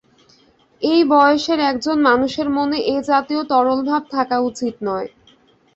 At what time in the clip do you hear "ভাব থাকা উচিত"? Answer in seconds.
3.89-4.75